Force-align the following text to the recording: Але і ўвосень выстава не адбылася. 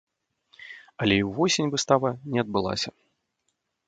Але 1.03 1.13
і 1.19 1.25
ўвосень 1.27 1.69
выстава 1.75 2.09
не 2.37 2.41
адбылася. 2.45 2.89